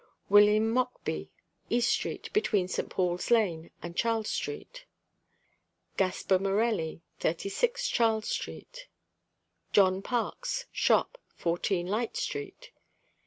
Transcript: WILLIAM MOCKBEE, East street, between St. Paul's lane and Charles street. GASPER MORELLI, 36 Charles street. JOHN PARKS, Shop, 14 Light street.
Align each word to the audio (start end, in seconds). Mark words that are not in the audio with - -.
WILLIAM 0.29 0.71
MOCKBEE, 0.71 1.29
East 1.69 1.91
street, 1.91 2.33
between 2.33 2.67
St. 2.67 2.89
Paul's 2.89 3.29
lane 3.29 3.69
and 3.83 3.95
Charles 3.95 4.29
street. 4.29 4.85
GASPER 5.95 6.39
MORELLI, 6.39 7.03
36 7.19 7.87
Charles 7.87 8.27
street. 8.27 8.87
JOHN 9.73 10.01
PARKS, 10.01 10.65
Shop, 10.71 11.19
14 11.35 11.85
Light 11.85 12.17
street. 12.17 12.71